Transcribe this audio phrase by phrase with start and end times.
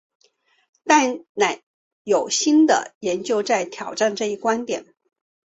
[0.83, 1.61] 但仍
[2.01, 4.95] 有新的研究在挑战这一观点。